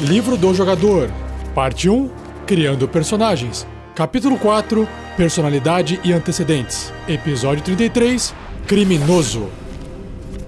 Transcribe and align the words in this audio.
Livro 0.00 0.36
do 0.36 0.54
Jogador, 0.54 1.10
Parte 1.52 1.90
1 1.90 2.08
Criando 2.46 2.86
Personagens, 2.86 3.66
Capítulo 3.96 4.38
4 4.38 4.86
Personalidade 5.16 5.98
e 6.04 6.12
Antecedentes, 6.12 6.92
Episódio 7.08 7.64
33 7.64 8.32
Criminoso. 8.68 9.48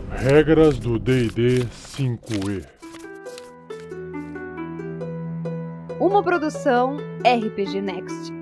Regras 0.08 0.78
do 0.78 1.01
DD 1.01 1.67
5E. 1.97 2.65
Uma 5.98 6.22
produção 6.22 6.98
RPG 7.24 7.80
Next. 7.82 8.32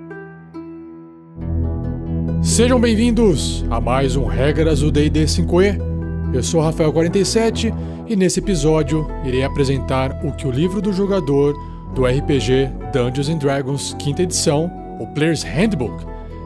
Sejam 2.43 2.79
bem-vindos 2.79 3.65
a 3.71 3.81
mais 3.81 4.15
um 4.15 4.25
Regras 4.25 4.81
do 4.81 4.91
D&D 4.91 5.23
5e. 5.25 5.98
Eu 6.31 6.43
sou 6.43 6.61
Rafael47 6.61 7.73
e 8.07 8.15
nesse 8.15 8.39
episódio 8.39 9.07
irei 9.25 9.43
apresentar 9.43 10.23
o 10.23 10.31
que 10.31 10.47
o 10.47 10.51
livro 10.51 10.79
do 10.79 10.93
jogador 10.93 11.55
do 11.95 12.05
RPG 12.05 12.69
Dungeons 12.93 13.29
Dragons 13.39 13.95
quinta 13.97 14.21
edição, 14.21 14.71
o 14.99 15.07
Player's 15.07 15.41
Handbook, 15.41 16.05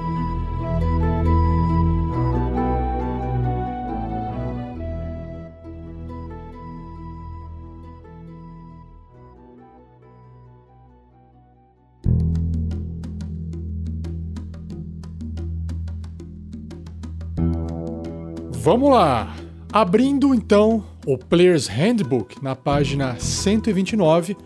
Vamos 18.50 18.90
lá! 18.90 19.32
Abrindo 19.72 20.34
então 20.34 20.95
o 21.06 21.16
Player's 21.16 21.68
Handbook 21.68 22.42
na 22.42 22.56
página 22.56 23.16
129, 23.16 24.36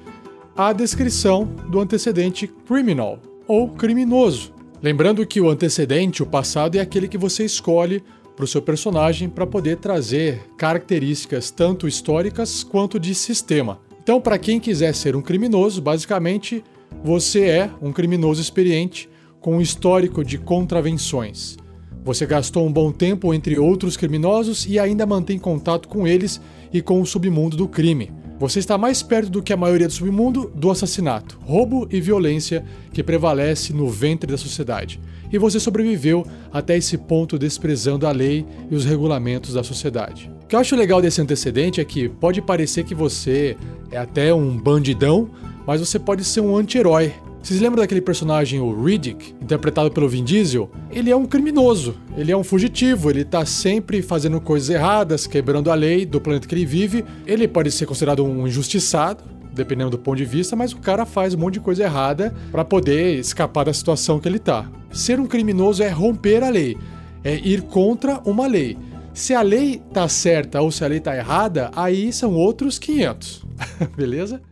a 0.54 0.74
descrição 0.74 1.46
do 1.46 1.80
antecedente 1.80 2.46
criminal 2.46 3.18
ou 3.48 3.70
criminoso. 3.70 4.52
Lembrando 4.82 5.26
que 5.26 5.40
o 5.40 5.48
antecedente, 5.48 6.22
o 6.22 6.26
passado, 6.26 6.76
é 6.76 6.80
aquele 6.80 7.08
que 7.08 7.16
você 7.16 7.44
escolhe 7.44 8.04
para 8.36 8.44
o 8.44 8.48
seu 8.48 8.60
personagem 8.60 9.28
para 9.28 9.46
poder 9.46 9.78
trazer 9.78 10.42
características 10.58 11.50
tanto 11.50 11.88
históricas 11.88 12.62
quanto 12.62 13.00
de 13.00 13.14
sistema. 13.14 13.80
Então, 14.02 14.20
para 14.20 14.38
quem 14.38 14.60
quiser 14.60 14.94
ser 14.94 15.16
um 15.16 15.22
criminoso, 15.22 15.80
basicamente 15.80 16.62
você 17.02 17.44
é 17.44 17.70
um 17.80 17.92
criminoso 17.92 18.40
experiente 18.40 19.08
com 19.40 19.56
um 19.56 19.60
histórico 19.60 20.22
de 20.22 20.36
contravenções. 20.36 21.56
Você 22.04 22.24
gastou 22.24 22.66
um 22.66 22.72
bom 22.72 22.90
tempo 22.90 23.34
entre 23.34 23.58
outros 23.58 23.96
criminosos 23.96 24.66
e 24.66 24.78
ainda 24.78 25.04
mantém 25.04 25.38
contato 25.38 25.88
com 25.88 26.06
eles 26.06 26.40
e 26.72 26.80
com 26.80 27.00
o 27.00 27.06
submundo 27.06 27.56
do 27.56 27.68
crime. 27.68 28.10
Você 28.38 28.58
está 28.58 28.78
mais 28.78 29.02
perto 29.02 29.28
do 29.28 29.42
que 29.42 29.52
a 29.52 29.56
maioria 29.56 29.86
do 29.86 29.92
submundo 29.92 30.50
do 30.54 30.70
assassinato, 30.70 31.38
roubo 31.42 31.86
e 31.90 32.00
violência 32.00 32.64
que 32.90 33.02
prevalece 33.02 33.74
no 33.74 33.86
ventre 33.86 34.30
da 34.30 34.38
sociedade. 34.38 34.98
E 35.30 35.36
você 35.36 35.60
sobreviveu 35.60 36.26
até 36.50 36.74
esse 36.74 36.96
ponto 36.96 37.38
desprezando 37.38 38.06
a 38.06 38.12
lei 38.12 38.46
e 38.70 38.74
os 38.74 38.86
regulamentos 38.86 39.52
da 39.52 39.62
sociedade. 39.62 40.32
O 40.42 40.46
que 40.46 40.56
eu 40.56 40.58
acho 40.58 40.74
legal 40.74 41.02
desse 41.02 41.20
antecedente 41.20 41.82
é 41.82 41.84
que 41.84 42.08
pode 42.08 42.40
parecer 42.40 42.84
que 42.84 42.94
você 42.94 43.58
é 43.92 43.98
até 43.98 44.32
um 44.32 44.56
bandidão, 44.56 45.28
mas 45.66 45.80
você 45.80 45.98
pode 45.98 46.24
ser 46.24 46.40
um 46.40 46.56
anti-herói 46.56 47.12
vocês 47.42 47.58
lembram 47.58 47.80
daquele 47.80 48.02
personagem, 48.02 48.60
o 48.60 48.84
Riddick, 48.84 49.34
interpretado 49.40 49.90
pelo 49.90 50.08
Vin 50.08 50.22
Diesel? 50.22 50.70
Ele 50.90 51.10
é 51.10 51.16
um 51.16 51.24
criminoso, 51.24 51.96
ele 52.16 52.30
é 52.30 52.36
um 52.36 52.44
fugitivo, 52.44 53.10
ele 53.10 53.24
tá 53.24 53.46
sempre 53.46 54.02
fazendo 54.02 54.40
coisas 54.40 54.68
erradas, 54.68 55.26
quebrando 55.26 55.70
a 55.70 55.74
lei 55.74 56.04
do 56.04 56.20
planeta 56.20 56.46
que 56.46 56.54
ele 56.54 56.66
vive. 56.66 57.04
Ele 57.26 57.48
pode 57.48 57.70
ser 57.70 57.86
considerado 57.86 58.22
um 58.22 58.46
injustiçado, 58.46 59.24
dependendo 59.54 59.90
do 59.90 59.98
ponto 59.98 60.18
de 60.18 60.26
vista, 60.26 60.54
mas 60.54 60.72
o 60.72 60.78
cara 60.78 61.06
faz 61.06 61.34
um 61.34 61.38
monte 61.38 61.54
de 61.54 61.60
coisa 61.60 61.82
errada 61.82 62.34
para 62.52 62.64
poder 62.64 63.18
escapar 63.18 63.64
da 63.64 63.72
situação 63.72 64.20
que 64.20 64.28
ele 64.28 64.38
tá. 64.38 64.70
Ser 64.92 65.18
um 65.18 65.26
criminoso 65.26 65.82
é 65.82 65.88
romper 65.88 66.44
a 66.44 66.50
lei, 66.50 66.76
é 67.24 67.36
ir 67.36 67.62
contra 67.62 68.20
uma 68.24 68.46
lei. 68.46 68.76
Se 69.14 69.34
a 69.34 69.40
lei 69.40 69.82
tá 69.92 70.06
certa 70.08 70.60
ou 70.60 70.70
se 70.70 70.84
a 70.84 70.88
lei 70.88 71.00
tá 71.00 71.16
errada, 71.16 71.70
aí 71.74 72.12
são 72.12 72.34
outros 72.34 72.78
500. 72.78 73.44
Beleza? 73.96 74.42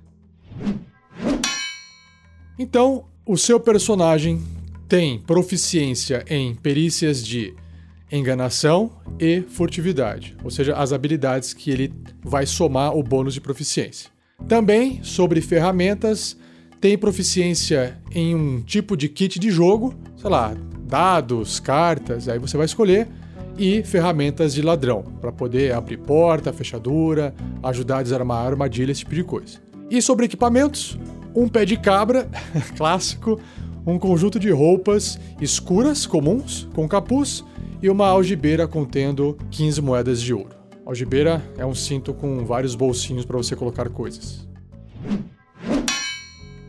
Então, 2.59 3.05
o 3.25 3.37
seu 3.37 3.61
personagem 3.61 4.43
tem 4.89 5.19
proficiência 5.21 6.25
em 6.29 6.55
perícias 6.55 7.25
de 7.25 7.55
enganação 8.11 8.91
e 9.21 9.43
furtividade, 9.43 10.35
ou 10.43 10.51
seja, 10.51 10.75
as 10.75 10.93
habilidades 10.93 11.53
que 11.53 11.71
ele 11.71 11.93
vai 12.23 12.47
somar 12.47 12.97
o 12.97 13.03
bônus 13.03 13.35
de 13.35 13.41
proficiência. 13.41 14.11
Também, 14.49 15.03
sobre 15.05 15.41
ferramentas, 15.41 16.37
tem 16.81 16.97
proficiência 16.97 17.99
em 18.13 18.35
um 18.35 18.61
tipo 18.63 18.97
de 18.97 19.09
kit 19.09 19.39
de 19.39 19.51
jogo, 19.51 19.95
sei 20.17 20.31
lá, 20.31 20.57
dados, 20.81 21.61
cartas, 21.61 22.29
aí 22.29 22.39
você 22.39 22.57
vai 22.57 22.67
escolher, 22.67 23.09
e 23.59 23.83
ferramentas 23.83 24.55
de 24.55 24.63
ladrão, 24.63 25.03
para 25.21 25.33
poder 25.33 25.75
abrir 25.75 25.99
porta, 25.99 26.53
fechadura, 26.53 27.35
ajudar 27.63 27.99
a 27.99 28.03
desarmar 28.03 28.47
armadilha, 28.47 28.93
esse 28.93 29.01
tipo 29.01 29.15
de 29.15 29.25
coisa. 29.25 29.59
E 29.91 30.01
sobre 30.01 30.27
equipamentos, 30.27 30.97
um 31.35 31.49
pé 31.49 31.65
de 31.65 31.77
cabra, 31.77 32.29
clássico, 32.77 33.41
um 33.87 33.99
conjunto 33.99 34.39
de 34.39 34.51
roupas 34.51 35.19
escuras 35.41 36.07
comuns 36.07 36.69
com 36.75 36.87
capuz 36.87 37.45
e 37.83 37.89
uma 37.89 38.09
algibeira 38.09 38.67
contendo 38.67 39.37
15 39.51 39.81
moedas 39.81 40.21
de 40.21 40.35
ouro. 40.35 40.57
Algibeira 40.85 41.43
é 41.57 41.67
um 41.67 41.75
cinto 41.75 42.15
com 42.15 42.45
vários 42.45 42.75
bolsinhos 42.75 43.25
para 43.25 43.37
você 43.37 43.55
colocar 43.55 43.89
coisas. 43.89 44.49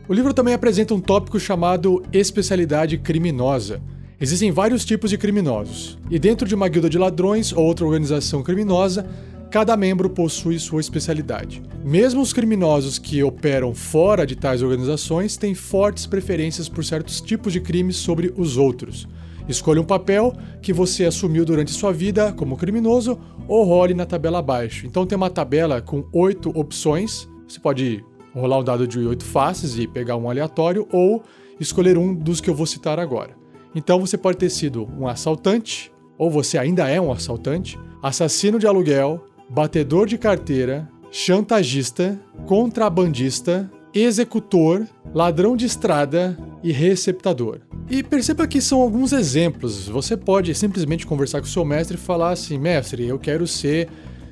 O 0.06 0.12
livro 0.12 0.34
também 0.34 0.54
apresenta 0.54 0.92
um 0.92 1.00
tópico 1.00 1.38
chamado 1.38 2.02
especialidade 2.12 2.98
criminosa. 2.98 3.80
Existem 4.20 4.50
vários 4.50 4.84
tipos 4.84 5.08
de 5.08 5.16
criminosos, 5.16 5.98
e 6.10 6.18
dentro 6.18 6.46
de 6.46 6.54
uma 6.54 6.68
guilda 6.68 6.90
de 6.90 6.98
ladrões 6.98 7.52
ou 7.52 7.64
outra 7.64 7.86
organização 7.86 8.42
criminosa, 8.42 9.08
cada 9.50 9.76
membro 9.76 10.08
possui 10.08 10.58
sua 10.58 10.80
especialidade. 10.80 11.60
Mesmo 11.84 12.22
os 12.22 12.32
criminosos 12.32 12.98
que 12.98 13.22
operam 13.22 13.74
fora 13.74 14.24
de 14.24 14.36
tais 14.36 14.62
organizações 14.62 15.36
têm 15.36 15.54
fortes 15.54 16.06
preferências 16.06 16.68
por 16.68 16.84
certos 16.84 17.20
tipos 17.20 17.52
de 17.52 17.60
crimes 17.60 17.96
sobre 17.96 18.32
os 18.36 18.56
outros. 18.56 19.08
Escolha 19.48 19.80
um 19.80 19.84
papel 19.84 20.32
que 20.62 20.72
você 20.72 21.04
assumiu 21.04 21.44
durante 21.44 21.72
sua 21.72 21.92
vida 21.92 22.32
como 22.32 22.56
criminoso 22.56 23.18
ou 23.48 23.64
role 23.64 23.92
na 23.92 24.06
tabela 24.06 24.38
abaixo. 24.38 24.86
Então 24.86 25.04
tem 25.04 25.16
uma 25.16 25.30
tabela 25.30 25.82
com 25.82 26.04
oito 26.12 26.50
opções. 26.54 27.28
Você 27.48 27.58
pode 27.58 28.04
rolar 28.32 28.58
um 28.58 28.64
dado 28.64 28.86
de 28.86 29.00
oito 29.00 29.24
faces 29.24 29.76
e 29.76 29.88
pegar 29.88 30.16
um 30.16 30.30
aleatório 30.30 30.86
ou 30.92 31.24
escolher 31.58 31.98
um 31.98 32.14
dos 32.14 32.40
que 32.40 32.48
eu 32.48 32.54
vou 32.54 32.66
citar 32.66 33.00
agora. 33.00 33.36
Então 33.74 33.98
você 33.98 34.16
pode 34.16 34.38
ter 34.38 34.50
sido 34.50 34.88
um 34.96 35.08
assaltante, 35.08 35.92
ou 36.16 36.30
você 36.30 36.56
ainda 36.56 36.88
é 36.88 37.00
um 37.00 37.10
assaltante, 37.10 37.78
assassino 38.02 38.58
de 38.58 38.66
aluguel, 38.66 39.24
batedor 39.50 40.06
de 40.06 40.16
carteira, 40.16 40.88
chantagista, 41.10 42.16
contrabandista, 42.46 43.68
executor, 43.92 44.86
ladrão 45.12 45.56
de 45.56 45.66
estrada 45.66 46.38
e 46.62 46.70
receptador. 46.70 47.58
E 47.90 48.00
perceba 48.00 48.46
que 48.46 48.60
são 48.60 48.80
alguns 48.80 49.12
exemplos. 49.12 49.88
Você 49.88 50.16
pode 50.16 50.54
simplesmente 50.54 51.04
conversar 51.04 51.40
com 51.40 51.48
seu 51.48 51.64
mestre 51.64 51.96
e 51.96 52.00
falar 52.00 52.30
assim: 52.30 52.56
mestre, 52.56 53.04
eu 53.04 53.18
quero 53.18 53.44
ser 53.44 53.88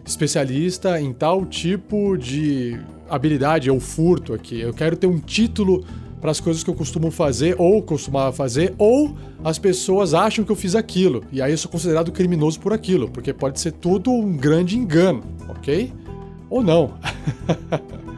especialista 0.07 1.01
em 1.01 1.13
tal 1.13 1.45
tipo 1.45 2.17
de 2.17 2.79
habilidade 3.11 3.69
ou 3.69 3.81
furto 3.81 4.33
aqui. 4.33 4.61
Eu 4.61 4.73
quero 4.73 4.97
ter 4.97 5.09
um 5.09 5.19
título 5.19 5.85
para 6.21 6.31
as 6.31 6.41
coisas 6.41 6.63
que 6.63 6.71
eu 6.71 6.75
costumo 6.75 7.11
fazer 7.11 7.55
ou 7.59 7.83
costumava 7.83 8.33
fazer, 8.33 8.75
ou 8.79 9.17
as 9.45 9.59
pessoas 9.59 10.15
acham 10.15 10.45
que 10.45 10.53
eu 10.53 10.57
fiz 10.57 10.75
aquilo, 10.75 11.25
e 11.33 11.41
aí 11.41 11.53
eu 11.53 11.59
sou 11.59 11.71
considerado 11.71 12.13
criminoso 12.13 12.61
por 12.61 12.73
aquilo, 12.73 13.09
porque 13.09 13.33
pode 13.33 13.61
ser 13.61 13.73
tudo 13.73 14.11
um 14.11 14.37
grande 14.37 14.77
engano, 14.77 15.23
ok? 15.49 15.93
Ou 16.51 16.63
não. 16.63 16.95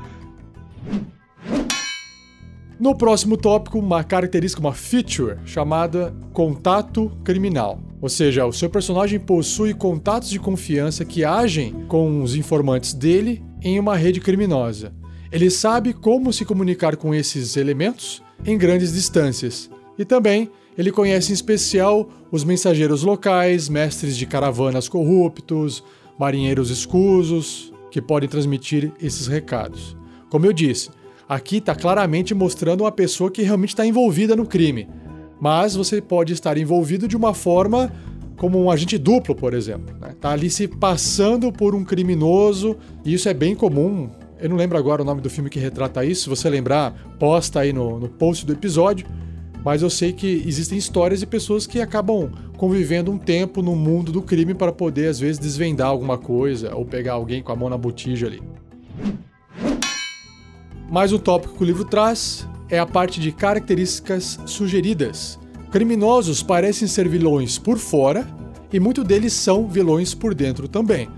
no 2.80 2.96
próximo 2.96 3.36
tópico, 3.36 3.78
uma 3.78 4.02
característica, 4.02 4.60
uma 4.60 4.72
feature 4.72 5.36
chamada 5.44 6.14
contato 6.32 7.12
criminal. 7.22 7.78
Ou 8.00 8.08
seja, 8.08 8.46
o 8.46 8.52
seu 8.52 8.70
personagem 8.70 9.20
possui 9.20 9.74
contatos 9.74 10.30
de 10.30 10.38
confiança 10.40 11.04
que 11.04 11.22
agem 11.22 11.74
com 11.86 12.22
os 12.22 12.34
informantes 12.34 12.94
dele 12.94 13.42
em 13.62 13.78
uma 13.78 13.94
rede 13.94 14.20
criminosa. 14.20 14.92
Ele 15.32 15.48
sabe 15.48 15.92
como 15.92 16.32
se 16.32 16.44
comunicar 16.44 16.96
com 16.96 17.14
esses 17.14 17.56
elementos 17.56 18.22
em 18.44 18.58
grandes 18.58 18.92
distâncias. 18.92 19.70
E 19.96 20.04
também 20.04 20.50
ele 20.76 20.90
conhece 20.90 21.30
em 21.30 21.34
especial 21.34 22.08
os 22.32 22.42
mensageiros 22.42 23.02
locais, 23.02 23.68
mestres 23.68 24.16
de 24.16 24.26
caravanas 24.26 24.88
corruptos, 24.88 25.84
marinheiros 26.18 26.70
escusos, 26.70 27.72
que 27.90 28.00
podem 28.00 28.28
transmitir 28.28 28.92
esses 29.00 29.26
recados. 29.26 29.96
Como 30.28 30.46
eu 30.46 30.52
disse, 30.52 30.90
aqui 31.28 31.58
está 31.58 31.74
claramente 31.74 32.34
mostrando 32.34 32.82
uma 32.82 32.92
pessoa 32.92 33.30
que 33.30 33.42
realmente 33.42 33.70
está 33.70 33.86
envolvida 33.86 34.34
no 34.34 34.46
crime. 34.46 34.88
Mas 35.40 35.74
você 35.74 36.00
pode 36.00 36.32
estar 36.32 36.58
envolvido 36.58 37.06
de 37.06 37.16
uma 37.16 37.34
forma 37.34 37.92
como 38.36 38.58
um 38.58 38.70
agente 38.70 38.96
duplo, 38.96 39.34
por 39.34 39.54
exemplo. 39.54 39.94
Né? 40.00 40.14
Tá 40.20 40.30
ali 40.30 40.50
se 40.50 40.66
passando 40.66 41.52
por 41.52 41.74
um 41.74 41.84
criminoso, 41.84 42.76
e 43.04 43.12
isso 43.12 43.28
é 43.28 43.34
bem 43.34 43.54
comum. 43.54 44.10
Eu 44.40 44.48
não 44.48 44.56
lembro 44.56 44.78
agora 44.78 45.02
o 45.02 45.04
nome 45.04 45.20
do 45.20 45.28
filme 45.28 45.50
que 45.50 45.58
retrata 45.58 46.04
isso. 46.04 46.22
Se 46.22 46.28
você 46.28 46.48
lembrar, 46.48 46.92
posta 47.18 47.60
aí 47.60 47.72
no, 47.72 48.00
no 48.00 48.08
post 48.08 48.46
do 48.46 48.52
episódio. 48.52 49.06
Mas 49.62 49.82
eu 49.82 49.90
sei 49.90 50.12
que 50.12 50.42
existem 50.46 50.78
histórias 50.78 51.20
de 51.20 51.26
pessoas 51.26 51.66
que 51.66 51.80
acabam 51.80 52.30
convivendo 52.56 53.10
um 53.10 53.18
tempo 53.18 53.60
no 53.60 53.76
mundo 53.76 54.10
do 54.10 54.22
crime 54.22 54.54
para 54.54 54.72
poder, 54.72 55.08
às 55.08 55.20
vezes, 55.20 55.38
desvendar 55.38 55.88
alguma 55.88 56.16
coisa 56.16 56.74
ou 56.74 56.84
pegar 56.84 57.14
alguém 57.14 57.42
com 57.42 57.52
a 57.52 57.56
mão 57.56 57.68
na 57.68 57.76
botija 57.76 58.26
ali. 58.26 58.42
Mais 60.90 61.12
um 61.12 61.18
tópico 61.18 61.54
que 61.54 61.62
o 61.62 61.66
livro 61.66 61.84
traz 61.84 62.48
é 62.70 62.78
a 62.78 62.86
parte 62.86 63.20
de 63.20 63.32
características 63.32 64.40
sugeridas. 64.46 65.38
Criminosos 65.70 66.42
parecem 66.42 66.88
ser 66.88 67.08
vilões 67.08 67.58
por 67.58 67.78
fora 67.78 68.26
e 68.72 68.80
muitos 68.80 69.04
deles 69.04 69.32
são 69.32 69.68
vilões 69.68 70.14
por 70.14 70.34
dentro 70.34 70.66
também. 70.66 71.08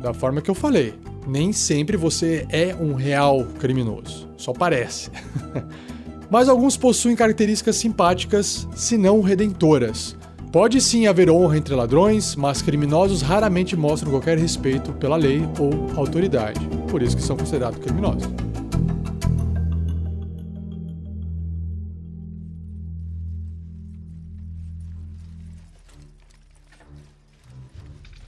Da 0.00 0.12
forma 0.12 0.40
que 0.40 0.50
eu 0.50 0.54
falei, 0.54 0.94
nem 1.26 1.52
sempre 1.52 1.96
você 1.96 2.46
é 2.50 2.74
um 2.74 2.94
real 2.94 3.44
criminoso, 3.58 4.28
só 4.36 4.52
parece. 4.52 5.10
Mas 6.30 6.48
alguns 6.48 6.76
possuem 6.76 7.14
características 7.14 7.76
simpáticas, 7.76 8.66
se 8.74 8.96
não 8.96 9.20
redentoras. 9.20 10.16
Pode 10.50 10.80
sim 10.80 11.06
haver 11.06 11.28
honra 11.30 11.58
entre 11.58 11.74
ladrões, 11.74 12.36
mas 12.36 12.62
criminosos 12.62 13.22
raramente 13.22 13.74
mostram 13.74 14.12
qualquer 14.12 14.38
respeito 14.38 14.92
pela 14.92 15.16
lei 15.16 15.42
ou 15.58 15.98
autoridade, 15.98 16.60
por 16.88 17.02
isso 17.02 17.16
que 17.16 17.22
são 17.22 17.36
considerados 17.36 17.80
criminosos. 17.80 18.28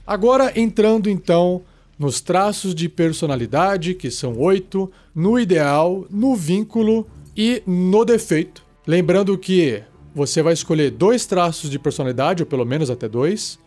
Agora 0.05 0.51
entrando 0.57 1.09
então 1.09 1.61
nos 1.97 2.21
traços 2.21 2.75
de 2.75 2.87
personalidade, 2.87 3.93
que 3.93 4.11
são 4.11 4.37
oito, 4.37 4.91
no 5.15 5.39
ideal, 5.39 6.05
no 6.09 6.35
vínculo 6.35 7.07
e 7.35 7.63
no 7.65 8.05
defeito. 8.05 8.63
Lembrando 8.85 9.37
que 9.37 9.81
você 10.13 10.41
vai 10.41 10.53
escolher 10.53 10.91
dois 10.91 11.25
traços 11.25 11.69
de 11.69 11.79
personalidade, 11.79 12.43
ou 12.43 12.47
pelo 12.47 12.65
menos 12.65 12.89
até 12.89 13.07
dois, 13.07 13.59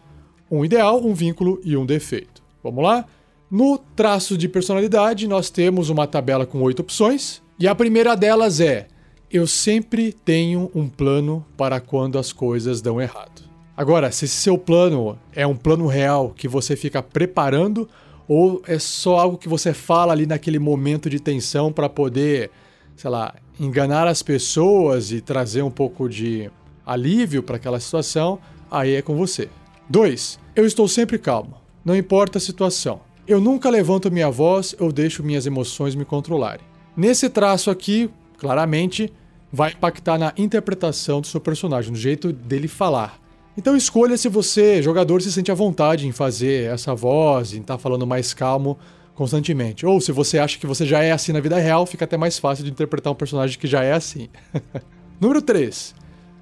um 0.50 0.64
ideal, 0.64 1.04
um 1.04 1.14
vínculo 1.14 1.60
e 1.64 1.76
um 1.76 1.86
defeito. 1.86 2.42
Vamos 2.62 2.82
lá? 2.84 3.04
No 3.50 3.78
traço 3.78 4.38
de 4.38 4.48
personalidade, 4.48 5.26
nós 5.26 5.50
temos 5.50 5.90
uma 5.90 6.06
tabela 6.06 6.46
com 6.46 6.62
oito 6.62 6.80
opções, 6.80 7.42
e 7.58 7.66
a 7.66 7.74
primeira 7.74 8.16
delas 8.16 8.60
é: 8.60 8.86
eu 9.30 9.46
sempre 9.46 10.12
tenho 10.12 10.70
um 10.74 10.88
plano 10.88 11.44
para 11.56 11.80
quando 11.80 12.18
as 12.18 12.32
coisas 12.32 12.80
dão 12.80 13.00
errado. 13.00 13.42
Agora, 13.76 14.10
se 14.10 14.28
seu 14.28 14.58
plano 14.58 15.18
é 15.32 15.46
um 15.46 15.56
plano 15.56 15.86
real 15.86 16.30
que 16.36 16.48
você 16.48 16.76
fica 16.76 17.02
preparando 17.02 17.88
ou 18.32 18.62
é 18.64 18.78
só 18.78 19.18
algo 19.18 19.36
que 19.36 19.48
você 19.48 19.74
fala 19.74 20.12
ali 20.12 20.24
naquele 20.24 20.60
momento 20.60 21.10
de 21.10 21.18
tensão 21.18 21.72
para 21.72 21.88
poder, 21.88 22.48
sei 22.94 23.10
lá, 23.10 23.34
enganar 23.58 24.06
as 24.06 24.22
pessoas 24.22 25.10
e 25.10 25.20
trazer 25.20 25.62
um 25.62 25.70
pouco 25.70 26.08
de 26.08 26.48
alívio 26.86 27.42
para 27.42 27.56
aquela 27.56 27.80
situação, 27.80 28.38
aí 28.70 28.94
é 28.94 29.02
com 29.02 29.16
você. 29.16 29.48
2. 29.88 30.38
Eu 30.54 30.64
estou 30.64 30.86
sempre 30.86 31.18
calmo, 31.18 31.56
não 31.84 31.96
importa 31.96 32.38
a 32.38 32.40
situação. 32.40 33.00
Eu 33.26 33.40
nunca 33.40 33.68
levanto 33.68 34.12
minha 34.12 34.30
voz 34.30 34.76
ou 34.78 34.92
deixo 34.92 35.24
minhas 35.24 35.44
emoções 35.44 35.96
me 35.96 36.04
controlarem. 36.04 36.64
Nesse 36.96 37.28
traço 37.28 37.68
aqui, 37.68 38.08
claramente, 38.38 39.12
vai 39.52 39.72
impactar 39.72 40.18
na 40.18 40.32
interpretação 40.36 41.20
do 41.20 41.26
seu 41.26 41.40
personagem, 41.40 41.90
no 41.90 41.98
jeito 41.98 42.32
dele 42.32 42.68
falar. 42.68 43.19
Então 43.56 43.76
escolha 43.76 44.16
se 44.16 44.28
você, 44.28 44.82
jogador, 44.82 45.20
se 45.20 45.32
sente 45.32 45.50
à 45.50 45.54
vontade 45.54 46.06
em 46.06 46.12
fazer 46.12 46.70
essa 46.70 46.94
voz, 46.94 47.52
em 47.52 47.60
estar 47.60 47.74
tá 47.74 47.78
falando 47.78 48.06
mais 48.06 48.32
calmo 48.32 48.78
constantemente. 49.14 49.84
Ou 49.84 50.00
se 50.00 50.12
você 50.12 50.38
acha 50.38 50.58
que 50.58 50.66
você 50.66 50.86
já 50.86 51.02
é 51.02 51.12
assim 51.12 51.32
na 51.32 51.40
vida 51.40 51.58
real, 51.58 51.84
fica 51.84 52.04
até 52.04 52.16
mais 52.16 52.38
fácil 52.38 52.64
de 52.64 52.70
interpretar 52.70 53.12
um 53.12 53.16
personagem 53.16 53.58
que 53.58 53.66
já 53.66 53.82
é 53.82 53.92
assim. 53.92 54.28
Número 55.20 55.42
3. 55.42 55.94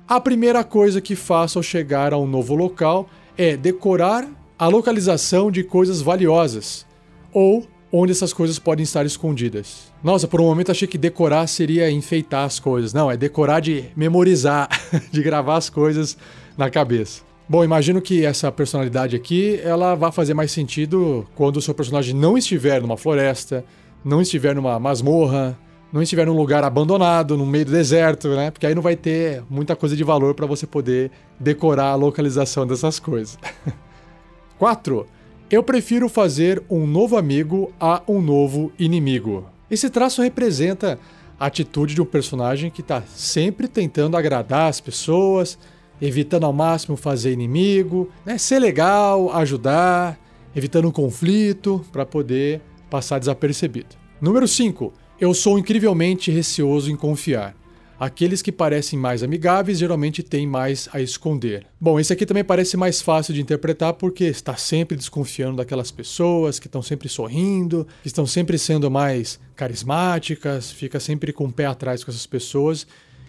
A 0.07 0.21
primeira 0.21 0.63
coisa 0.63 1.01
que 1.01 1.17
faço 1.17 1.59
ao 1.59 1.63
chegar 1.63 2.13
a 2.13 2.19
um 2.19 2.27
novo 2.27 2.55
local 2.55 3.09
é 3.37 3.57
decorar 3.57 4.29
a 4.59 4.69
localização 4.69 5.51
de 5.51 5.63
coisas 5.65 6.01
valiosas 6.01 6.87
ou 7.33 7.67
onde 7.93 8.13
essas 8.13 8.33
coisas 8.33 8.59
podem 8.59 8.85
estar 8.85 9.07
escondidas. 9.07 9.93
Nossa, 10.03 10.29
por 10.29 10.41
um 10.41 10.45
momento 10.45 10.71
achei 10.71 10.87
que 10.87 10.99
decorar 10.99 11.47
seria 11.47 11.91
enfeitar 11.91 12.45
as 12.45 12.59
coisas. 12.61 12.93
Não, 12.93 13.11
é 13.11 13.17
decorar 13.17 13.61
de 13.61 13.87
memorizar, 13.97 14.69
de 15.11 15.23
gravar 15.23 15.57
as 15.57 15.71
coisas 15.71 16.17
na 16.59 16.69
cabeça. 16.69 17.23
Bom, 17.49 17.65
imagino 17.65 18.03
que 18.03 18.27
essa 18.27 18.53
personalidade 18.53 19.17
aqui, 19.17 19.59
ela 19.65 19.95
vai 19.95 20.13
fazer 20.13 20.35
mais 20.35 20.53
sentido 20.53 21.27
quando 21.35 21.57
o 21.57 21.63
seu 21.63 21.73
personagem 21.73 22.15
não 22.15 22.37
estiver 22.37 22.83
numa 22.83 22.97
floresta, 22.97 23.65
não 24.05 24.21
estiver 24.21 24.55
numa 24.55 24.79
masmorra, 24.79 25.59
não 25.91 26.03
estiver 26.03 26.27
num 26.27 26.37
lugar 26.37 26.63
abandonado, 26.63 27.39
no 27.39 27.47
meio 27.47 27.65
do 27.65 27.73
deserto, 27.73 28.29
né? 28.29 28.51
Porque 28.51 28.67
aí 28.67 28.75
não 28.75 28.83
vai 28.83 28.97
ter 28.97 29.43
muita 29.49 29.75
coisa 29.75 29.97
de 29.97 30.05
valor 30.05 30.35
para 30.35 30.45
você 30.45 30.67
poder 30.67 31.11
decorar 31.41 31.93
a 31.93 31.95
localização 31.95 32.67
dessas 32.67 32.99
coisas. 32.99 33.39
4. 34.59 35.07
Eu 35.51 35.63
prefiro 35.63 36.09
fazer 36.11 36.63
um 36.69 36.87
novo 36.87 37.17
amigo 37.17 37.73
a 37.81 38.03
um 38.07 38.21
novo 38.21 38.71
inimigo. 38.79 39.47
Esse 39.71 39.89
traço 39.89 40.21
representa 40.21 40.99
a 41.41 41.47
atitude 41.47 41.95
de 41.95 42.03
um 42.03 42.05
personagem 42.05 42.71
que 42.71 42.83
está 42.83 43.01
sempre 43.03 43.69
tentando 43.69 44.17
agradar 44.17 44.69
as 44.69 44.81
pessoas, 44.81 45.59
evitando 46.01 46.45
ao 46.45 46.53
máximo 46.53 46.97
fazer 46.97 47.33
inimigo, 47.33 48.11
né? 48.25 48.39
ser 48.39 48.59
legal, 48.59 49.33
ajudar, 49.33 50.19
evitando 50.55 50.91
conflito 50.93 51.85
para 51.93 52.07
poder 52.07 52.61
passar 52.91 53.19
desapercebido. 53.19 53.97
Número 54.21 54.47
5. 54.47 54.93
Eu 55.21 55.35
sou 55.35 55.59
incrivelmente 55.59 56.31
receoso 56.31 56.91
em 56.91 56.97
confiar. 56.97 57.55
Aqueles 57.99 58.41
que 58.41 58.53
parecem 58.53 58.97
mais 58.97 59.25
amigáveis 59.25 59.79
geralmente 59.79 60.23
têm 60.23 60.47
mais 60.47 60.89
a 60.93 61.01
esconder. 61.01 61.67
Bom, 61.81 61.99
esse 61.99 62.13
aqui 62.13 62.25
também 62.25 62.45
parece 62.45 62.77
mais 62.77 63.03
fácil 63.03 63.35
de 63.35 63.41
interpretar 63.41 63.95
porque 63.95 64.23
está 64.25 64.55
sempre 64.55 64.97
desconfiando 64.97 65.57
daquelas 65.57 65.91
pessoas 65.91 66.61
que 66.61 66.69
estão 66.69 66.81
sempre 66.81 67.09
sorrindo, 67.09 67.85
que 68.01 68.07
estão 68.07 68.25
sempre 68.25 68.57
sendo 68.57 68.89
mais 68.89 69.41
carismáticas, 69.57 70.71
fica 70.71 71.01
sempre 71.01 71.33
com 71.33 71.47
o 71.47 71.53
pé 71.53 71.67
atrás 71.67 72.05
com 72.05 72.13
essas 72.13 72.27
pessoas. 72.27 72.87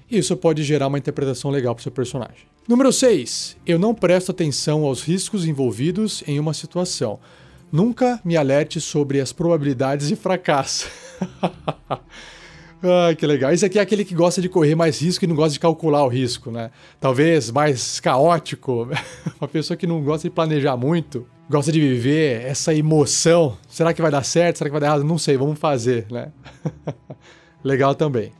E 0.10 0.20
isso 0.20 0.38
pode 0.38 0.64
gerar 0.64 0.86
uma 0.86 1.00
interpretação 1.00 1.50
legal 1.50 1.74
para 1.74 1.80
o 1.80 1.84
seu 1.84 1.92
personagem. 1.92 2.49
Número 2.70 2.94
6. 2.94 3.58
Eu 3.66 3.80
não 3.80 3.96
presto 3.96 4.30
atenção 4.30 4.86
aos 4.86 5.02
riscos 5.02 5.44
envolvidos 5.44 6.24
em 6.28 6.40
uma 6.40 6.54
situação. 6.54 7.20
Nunca 7.72 8.22
me 8.24 8.38
alerte 8.38 8.80
sobre 8.80 9.20
as 9.20 9.34
probabilidades 9.34 10.10
de 10.10 10.16
fracasso. 10.16 10.88
Ai, 13.08 13.16
que 13.16 13.26
legal. 13.26 13.52
Esse 13.52 13.66
aqui 13.66 13.80
é 13.80 13.82
aquele 13.82 14.06
que 14.06 14.14
gosta 14.14 14.40
de 14.40 14.48
correr 14.48 14.76
mais 14.76 15.02
risco 15.02 15.26
e 15.26 15.28
não 15.28 15.36
gosta 15.36 15.54
de 15.54 15.60
calcular 15.60 16.06
o 16.06 16.08
risco, 16.08 16.52
né? 16.52 16.70
Talvez 17.00 17.50
mais 17.50 18.00
caótico. 18.00 18.88
Uma 19.42 19.48
pessoa 19.48 19.76
que 19.76 19.88
não 19.88 20.04
gosta 20.04 20.30
de 20.30 20.36
planejar 20.36 20.78
muito, 20.78 21.26
gosta 21.50 21.72
de 21.72 21.80
viver 21.80 22.46
essa 22.46 22.72
emoção. 22.72 23.58
Será 23.68 23.96
que 23.96 24.02
vai 24.02 24.12
dar 24.12 24.24
certo? 24.24 24.58
Será 24.60 24.70
que 24.70 24.74
vai 24.74 24.82
dar 24.82 24.88
errado? 24.90 25.04
Não 25.04 25.18
sei, 25.18 25.36
vamos 25.38 25.58
fazer, 25.58 26.06
né? 26.12 26.32
legal 27.66 27.96
também. 27.96 28.32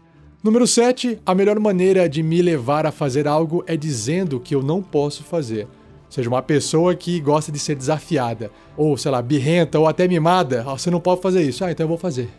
Número 0.42 0.66
7. 0.66 1.20
A 1.26 1.36
melhor 1.36 1.60
maneira 1.60 2.08
de 2.08 2.24
me 2.24 2.42
levar 2.42 2.86
a 2.86 2.94
fazer 2.94 3.28
algo 3.28 3.62
é 3.68 3.76
dizendo 3.76 4.40
que 4.40 4.56
eu 4.56 4.64
não 4.64 4.82
posso 4.82 5.22
fazer. 5.22 5.66
Ou 5.66 6.12
seja, 6.12 6.30
uma 6.30 6.42
pessoa 6.42 6.96
que 6.96 7.20
gosta 7.20 7.52
de 7.52 7.60
ser 7.60 7.76
desafiada, 7.76 8.50
ou 8.78 8.96
sei 8.98 9.12
lá, 9.12 9.22
birrenta, 9.22 9.78
ou 9.78 9.86
até 9.86 10.08
mimada, 10.08 10.64
ah, 10.66 10.78
você 10.78 10.90
não 10.90 11.02
pode 11.02 11.22
fazer 11.22 11.44
isso. 11.44 11.66
Ah, 11.66 11.72
então 11.72 11.84
eu 11.84 11.90
vou 11.90 11.98
fazer. 11.98 12.30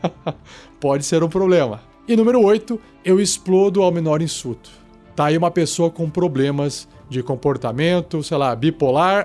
pode 0.80 1.04
ser 1.04 1.22
um 1.22 1.28
problema. 1.28 1.80
E 2.08 2.16
número 2.16 2.42
8, 2.42 2.80
eu 3.04 3.20
explodo 3.20 3.80
ao 3.80 3.92
menor 3.92 4.20
insulto. 4.20 4.68
Tá 5.14 5.26
aí 5.26 5.38
uma 5.38 5.52
pessoa 5.52 5.88
com 5.88 6.10
problemas 6.10 6.88
de 7.08 7.22
comportamento, 7.22 8.24
sei 8.24 8.36
lá, 8.36 8.56
bipolar. 8.56 9.24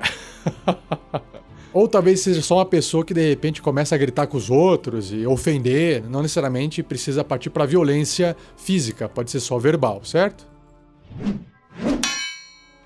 Ou 1.76 1.90
talvez 1.90 2.22
seja 2.22 2.42
só 2.42 2.56
uma 2.56 2.66
pessoa 2.66 3.04
que 3.04 3.14
de 3.14 3.28
repente 3.28 3.62
começa 3.62 3.94
a 3.94 3.98
gritar 3.98 4.28
com 4.28 4.38
os 4.38 4.50
outros 4.50 5.12
e 5.12 5.28
ofender, 5.28 6.06
não 6.10 6.22
necessariamente 6.22 6.82
precisa 6.82 7.22
partir 7.22 7.50
para 7.50 7.66
violência 7.66 8.34
física, 8.56 9.10
pode 9.10 9.30
ser 9.30 9.42
só 9.42 9.60
verbal, 9.60 10.00
certo? 10.02 10.48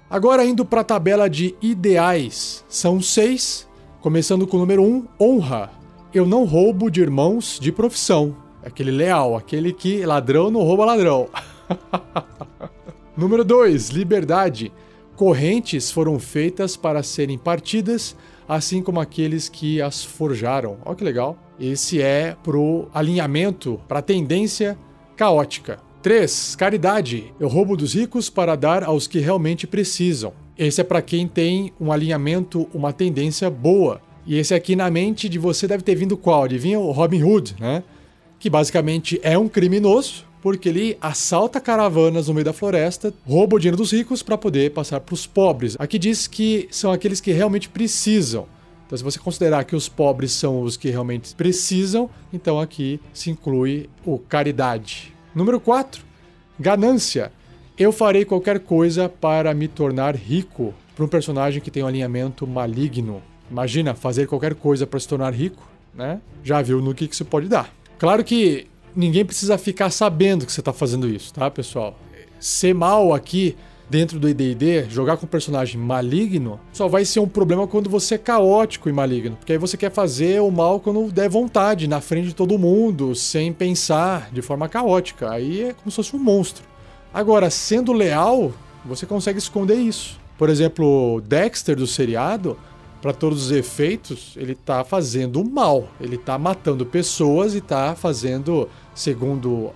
Agora 0.10 0.44
indo 0.44 0.66
para 0.66 0.82
a 0.82 0.84
tabela 0.84 1.30
de 1.30 1.56
ideais, 1.62 2.66
são 2.68 3.00
seis, 3.00 3.70
começando 4.02 4.48
com 4.48 4.58
o 4.58 4.62
número 4.62 4.82
um, 4.82 5.06
honra. 5.22 5.70
eu 6.12 6.26
não 6.26 6.44
roubo 6.44 6.90
de 6.90 7.00
irmãos 7.00 7.60
de 7.62 7.72
profissão. 7.72 8.36
Aquele 8.64 8.90
leal, 8.90 9.38
aquele 9.38 9.72
que 9.72 10.04
ladrão 10.04 10.50
não 10.50 10.64
rouba 10.64 10.86
ladrão. 10.86 11.30
Número 13.16 13.44
2, 13.44 13.90
liberdade. 13.90 14.72
Correntes 15.20 15.92
foram 15.92 16.18
feitas 16.18 16.78
para 16.78 17.04
serem 17.04 17.38
partidas, 17.38 18.16
assim 18.48 18.82
como 18.82 19.02
aqueles 19.02 19.50
que 19.50 19.82
as 19.82 20.02
forjaram. 20.02 20.78
Olha 20.86 20.96
que 20.96 21.04
legal. 21.04 21.38
Esse 21.60 22.02
é 22.02 22.38
pro 22.42 22.88
alinhamento, 22.94 23.82
para 23.86 24.02
tendência 24.02 24.80
caótica. 25.18 25.78
3. 26.02 26.56
Caridade. 26.56 27.34
Eu 27.38 27.50
roubo 27.50 27.76
dos 27.76 27.96
ricos 27.96 28.30
para 28.30 28.56
dar 28.56 28.82
aos 28.82 29.08
que 29.08 29.20
realmente 29.20 29.68
precisam. 29.68 30.32
Esse 30.58 30.80
é 30.80 30.86
para 30.86 31.02
quem 31.02 31.28
tem 31.28 31.74
um 31.82 31.92
alinhamento, 31.92 32.70
uma 32.74 32.94
tendência 32.94 33.50
boa. 33.50 34.02
E 34.26 34.38
esse 34.38 34.54
aqui 34.54 34.74
na 34.74 34.90
mente 34.90 35.28
de 35.28 35.38
você 35.38 35.68
deve 35.68 35.84
ter 35.84 35.96
vindo 35.96 36.16
qual? 36.16 36.44
Adivinha? 36.44 36.80
O 36.80 36.92
Robin 36.92 37.24
Hood, 37.24 37.58
né? 37.60 37.84
Que 38.40 38.50
basicamente 38.50 39.20
é 39.22 39.38
um 39.38 39.50
criminoso, 39.50 40.26
porque 40.42 40.70
ele 40.70 40.98
assalta 41.02 41.60
caravanas 41.60 42.28
no 42.28 42.34
meio 42.34 42.46
da 42.46 42.54
floresta, 42.54 43.14
rouba 43.28 43.56
o 43.56 43.60
dinheiro 43.60 43.78
dos 43.78 43.92
ricos 43.92 44.24
para 44.24 44.38
poder 44.38 44.72
passar 44.72 45.00
para 45.00 45.14
os 45.14 45.28
pobres. 45.28 45.76
Aqui 45.80 46.00
diz 46.00 46.28
que 46.28 46.68
são 46.72 46.92
aqueles 46.92 47.20
que 47.20 47.32
realmente 47.32 47.70
precisam. 47.70 48.48
Então, 48.86 48.98
se 48.98 49.04
você 49.04 49.20
considerar 49.20 49.66
que 49.66 49.76
os 49.76 49.88
pobres 49.88 50.32
são 50.32 50.62
os 50.62 50.76
que 50.76 50.90
realmente 50.90 51.36
precisam, 51.36 52.10
então 52.34 52.60
aqui 52.60 53.00
se 53.14 53.30
inclui 53.30 53.88
o 54.04 54.18
caridade. 54.18 55.14
Número 55.36 55.60
4. 55.60 56.04
Ganância. 56.60 57.32
Eu 57.78 57.92
farei 57.92 58.26
qualquer 58.26 58.60
coisa 58.60 59.08
para 59.08 59.54
me 59.54 59.68
tornar 59.68 60.16
rico. 60.16 60.74
Para 60.96 61.06
um 61.06 61.08
personagem 61.08 61.62
que 61.62 61.70
tem 61.70 61.84
um 61.84 61.88
alinhamento 61.88 62.48
maligno. 62.48 63.22
Imagina 63.50 63.94
fazer 63.94 64.28
qualquer 64.28 64.56
coisa 64.56 64.88
para 64.88 65.00
se 65.00 65.08
tornar 65.08 65.34
rico, 65.34 65.70
né? 65.94 66.20
Já 66.44 66.62
viu 66.62 66.82
no 66.82 66.94
que, 66.94 67.08
que 67.08 67.14
isso 67.14 67.24
pode 67.24 67.48
dar. 67.48 67.72
Claro 67.98 68.24
que 68.24 68.68
ninguém 68.96 69.26
precisa 69.26 69.58
ficar 69.58 69.90
sabendo 69.90 70.46
que 70.46 70.52
você 70.52 70.62
está 70.62 70.74
fazendo 70.74 71.08
isso, 71.08 71.34
tá, 71.34 71.50
pessoal? 71.50 71.98
Ser 72.40 72.74
mal 72.74 73.14
aqui 73.14 73.56
dentro 73.90 74.20
do 74.20 74.30
IDD, 74.30 74.88
jogar 74.90 75.18
com 75.18 75.26
um 75.26 75.30
personagem 75.30 75.82
maligno, 75.82 76.60
só 76.72 76.88
vai 76.88 77.04
ser 77.04 77.20
um 77.20 77.28
problema 77.28 77.66
quando 77.66 77.90
você 77.90 78.16
é 78.16 78.18
caótico 78.18 78.88
e 78.88 78.94
maligno. 78.94 79.36
Porque 79.36 79.54
aí 79.54 79.58
você 79.58 79.76
quer 79.76 79.92
fazer 79.92 80.40
o 80.42 80.52
mal 80.52 80.80
quando 80.80 81.12
der 81.12 81.28
vontade, 81.28 81.88
na 81.88 82.00
frente 82.00 82.28
de 82.28 82.36
todo 82.36 82.60
mundo, 82.60 83.16
sem 83.16 83.52
pensar, 83.52 84.30
de 84.32 84.42
forma 84.42 84.70
caótica. 84.70 85.32
Aí 85.32 85.64
é 85.64 85.74
como 85.74 85.90
se 85.90 85.96
fosse 85.96 86.16
um 86.16 86.20
monstro. 86.20 86.64
Agora, 87.12 87.50
sendo 87.50 87.92
leal, 87.92 88.54
você 88.86 89.06
consegue 89.06 89.40
esconder 89.40 89.78
isso. 89.78 90.20
Por 90.38 90.50
exemplo, 90.50 91.22
Dexter 91.28 91.76
do 91.76 91.88
seriado, 91.88 92.58
para 93.02 93.14
todos 93.14 93.46
os 93.46 93.52
efeitos, 93.52 94.34
ele 94.36 94.56
tá 94.56 94.84
fazendo 94.84 95.44
mal. 95.44 95.88
Ele 96.00 96.18
tá 96.18 96.38
matando 96.38 96.86
pessoas 96.86 97.56
e 97.56 97.62
tá 97.62 97.96
fazendo, 97.96 98.70
segundo 98.94 99.50
uh, 99.50 99.74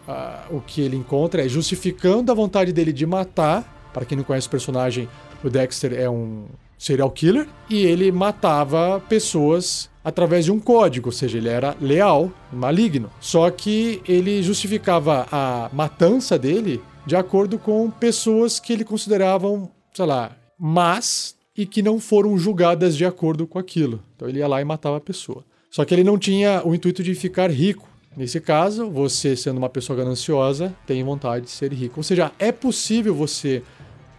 o 0.49 0.61
que 0.61 0.81
ele 0.81 0.97
encontra, 0.97 1.45
é 1.45 1.49
justificando 1.49 2.31
a 2.31 2.35
vontade 2.35 2.73
dele 2.73 2.91
de 2.91 3.05
matar 3.05 3.73
para 3.93 4.05
quem 4.05 4.17
não 4.17 4.25
conhece 4.25 4.47
o 4.47 4.49
personagem, 4.49 5.07
o 5.43 5.49
Dexter 5.49 5.93
é 5.93 6.09
um 6.09 6.45
serial 6.77 7.11
killer 7.11 7.47
e 7.69 7.85
ele 7.85 8.11
matava 8.11 8.99
pessoas 9.07 9.89
através 10.03 10.43
de 10.43 10.51
um 10.51 10.59
código, 10.59 11.09
ou 11.09 11.13
seja, 11.13 11.37
ele 11.37 11.47
era 11.47 11.77
leal, 11.79 12.29
maligno. 12.51 13.09
Só 13.21 13.49
que 13.49 14.01
ele 14.05 14.41
justificava 14.43 15.27
a 15.31 15.69
matança 15.71 16.37
dele 16.37 16.81
de 17.05 17.15
acordo 17.15 17.57
com 17.57 17.89
pessoas 17.89 18.59
que 18.59 18.73
ele 18.73 18.83
consideravam, 18.83 19.69
sei 19.93 20.05
lá, 20.05 20.31
más 20.59 21.32
e 21.55 21.65
que 21.65 21.81
não 21.81 21.99
foram 21.99 22.37
julgadas 22.37 22.95
de 22.97 23.05
acordo 23.05 23.45
com 23.45 23.59
aquilo. 23.59 24.01
Então 24.15 24.27
ele 24.27 24.39
ia 24.39 24.47
lá 24.47 24.61
e 24.61 24.65
matava 24.65 24.97
a 24.97 25.01
pessoa. 25.01 25.43
Só 25.69 25.85
que 25.85 25.93
ele 25.93 26.03
não 26.03 26.17
tinha 26.17 26.61
o 26.65 26.73
intuito 26.73 27.03
de 27.03 27.15
ficar 27.15 27.49
rico. 27.49 27.87
Nesse 28.15 28.39
caso, 28.39 28.89
você 28.89 29.35
sendo 29.35 29.57
uma 29.57 29.69
pessoa 29.69 29.97
gananciosa, 29.97 30.75
tem 30.85 31.03
vontade 31.03 31.45
de 31.45 31.51
ser 31.51 31.73
rico. 31.73 31.95
Ou 31.97 32.03
seja, 32.03 32.31
é 32.37 32.51
possível 32.51 33.13
você 33.13 33.63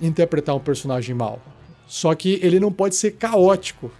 interpretar 0.00 0.54
um 0.54 0.60
personagem 0.60 1.14
mal. 1.14 1.40
Só 1.86 2.14
que 2.14 2.40
ele 2.42 2.58
não 2.58 2.72
pode 2.72 2.96
ser 2.96 3.12
caótico. 3.12 3.90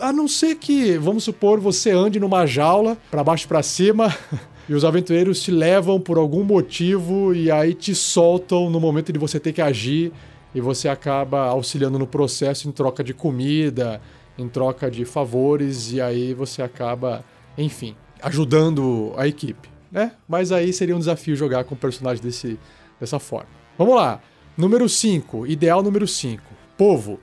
A 0.00 0.12
não 0.12 0.26
ser 0.26 0.56
que, 0.56 0.96
vamos 0.98 1.24
supor, 1.24 1.60
você 1.60 1.90
ande 1.90 2.18
numa 2.18 2.46
jaula, 2.46 2.96
para 3.10 3.22
baixo 3.22 3.46
para 3.46 3.62
cima, 3.62 4.12
e 4.68 4.74
os 4.74 4.84
aventureiros 4.84 5.42
te 5.42 5.50
levam 5.50 6.00
por 6.00 6.16
algum 6.16 6.42
motivo 6.42 7.34
e 7.34 7.50
aí 7.50 7.74
te 7.74 7.94
soltam 7.94 8.70
no 8.70 8.80
momento 8.80 9.12
de 9.12 9.18
você 9.18 9.38
ter 9.38 9.52
que 9.52 9.60
agir 9.60 10.12
e 10.54 10.60
você 10.60 10.88
acaba 10.88 11.46
auxiliando 11.46 11.98
no 11.98 12.06
processo 12.06 12.68
em 12.68 12.72
troca 12.72 13.04
de 13.04 13.14
comida, 13.14 14.00
em 14.36 14.48
troca 14.48 14.90
de 14.90 15.04
favores 15.04 15.92
e 15.92 16.00
aí 16.00 16.34
você 16.34 16.62
acaba, 16.62 17.24
enfim, 17.56 17.94
ajudando 18.22 19.12
a 19.16 19.26
equipe, 19.26 19.68
né? 19.90 20.12
Mas 20.28 20.52
aí 20.52 20.72
seria 20.72 20.96
um 20.96 20.98
desafio 20.98 21.36
jogar 21.36 21.64
com 21.64 21.74
um 21.74 21.78
personagem 21.78 22.22
desse, 22.22 22.58
dessa 22.98 23.18
forma. 23.18 23.48
Vamos 23.76 23.94
lá. 23.94 24.20
Número 24.56 24.88
5, 24.88 25.46
ideal 25.46 25.82
número 25.82 26.06
5. 26.06 26.42
Povo, 26.76 27.20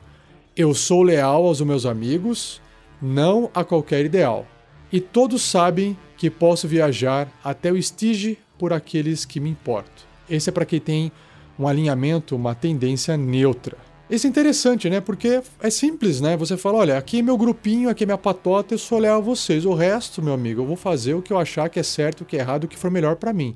eu 0.55 0.73
sou 0.73 1.03
leal 1.03 1.45
aos 1.45 1.61
meus 1.61 1.85
amigos, 1.85 2.61
não 3.01 3.49
a 3.53 3.63
qualquer 3.63 4.05
ideal. 4.05 4.45
E 4.91 5.01
todos 5.01 5.41
sabem 5.41 5.97
que 6.15 6.29
posso 6.29 6.67
viajar 6.67 7.29
até 7.43 7.71
o 7.71 7.77
estige 7.77 8.39
por 8.57 8.73
aqueles 8.73 9.25
que 9.25 9.39
me 9.39 9.49
importam. 9.49 10.07
Esse 10.29 10.49
é 10.49 10.51
para 10.51 10.65
quem 10.65 10.79
tem 10.79 11.11
um 11.59 11.67
alinhamento, 11.67 12.35
uma 12.35 12.55
tendência 12.55 13.17
neutra. 13.17 13.77
Esse 14.09 14.25
é 14.25 14.29
interessante, 14.29 14.89
né? 14.89 15.01
Porque 15.01 15.41
é 15.59 15.69
simples, 15.69 16.21
né? 16.21 16.37
Você 16.37 16.55
fala, 16.55 16.77
olha, 16.77 16.97
aqui 16.97 17.19
é 17.19 17.21
meu 17.21 17.37
grupinho, 17.37 17.89
aqui 17.89 18.03
é 18.03 18.07
minha 18.07 18.17
patota, 18.17 18.73
eu 18.73 18.77
sou 18.77 18.99
leal 18.99 19.17
a 19.17 19.21
vocês. 19.21 19.65
O 19.65 19.73
resto, 19.73 20.21
meu 20.21 20.33
amigo, 20.33 20.61
eu 20.61 20.65
vou 20.65 20.77
fazer 20.77 21.13
o 21.13 21.21
que 21.21 21.33
eu 21.33 21.37
achar 21.37 21.69
que 21.69 21.79
é 21.79 21.83
certo, 21.83 22.21
o 22.21 22.25
que 22.25 22.37
é 22.37 22.39
errado, 22.39 22.63
o 22.63 22.67
que 22.67 22.77
for 22.77 22.89
melhor 22.89 23.17
para 23.17 23.33
mim 23.33 23.55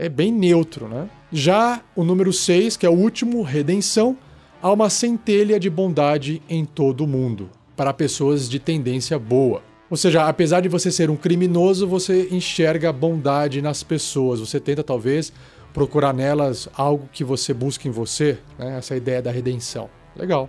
é 0.00 0.08
bem 0.08 0.32
neutro, 0.32 0.88
né? 0.88 1.10
Já 1.30 1.82
o 1.94 2.02
número 2.02 2.32
6, 2.32 2.76
que 2.78 2.86
é 2.86 2.88
o 2.88 2.94
último, 2.94 3.42
redenção, 3.42 4.16
há 4.62 4.72
uma 4.72 4.88
centelha 4.88 5.60
de 5.60 5.68
bondade 5.68 6.40
em 6.48 6.64
todo 6.64 7.06
mundo, 7.06 7.50
para 7.76 7.92
pessoas 7.92 8.48
de 8.48 8.58
tendência 8.58 9.18
boa. 9.18 9.62
Ou 9.90 9.98
seja, 9.98 10.26
apesar 10.26 10.60
de 10.60 10.70
você 10.70 10.90
ser 10.90 11.10
um 11.10 11.16
criminoso, 11.16 11.86
você 11.86 12.28
enxerga 12.30 12.90
bondade 12.92 13.60
nas 13.60 13.82
pessoas, 13.82 14.40
você 14.40 14.58
tenta 14.58 14.82
talvez 14.82 15.32
procurar 15.72 16.12
nelas 16.12 16.68
algo 16.74 17.08
que 17.12 17.24
você 17.24 17.54
busca 17.54 17.86
em 17.86 17.90
você, 17.90 18.38
né? 18.58 18.78
essa 18.78 18.96
ideia 18.96 19.22
da 19.22 19.30
redenção. 19.30 19.88
Legal. 20.16 20.48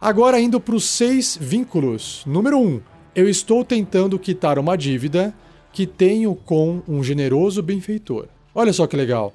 Agora 0.00 0.40
indo 0.40 0.60
para 0.60 0.74
os 0.74 0.84
seis 0.84 1.36
vínculos. 1.40 2.22
Número 2.26 2.58
1. 2.58 2.62
Um, 2.62 2.80
eu 3.14 3.28
estou 3.28 3.64
tentando 3.64 4.18
quitar 4.18 4.58
uma 4.58 4.76
dívida 4.76 5.34
que 5.72 5.86
tenho 5.86 6.34
com 6.34 6.82
um 6.88 7.02
generoso 7.02 7.62
benfeitor. 7.62 8.26
Olha 8.54 8.72
só 8.72 8.86
que 8.86 8.96
legal. 8.96 9.34